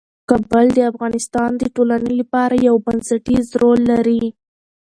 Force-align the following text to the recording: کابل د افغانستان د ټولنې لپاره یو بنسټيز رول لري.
کابل 0.29 0.65
د 0.77 0.79
افغانستان 0.91 1.49
د 1.57 1.63
ټولنې 1.75 2.13
لپاره 2.21 2.55
یو 2.67 2.75
بنسټيز 2.85 3.45
رول 3.61 3.79
لري. 3.91 4.23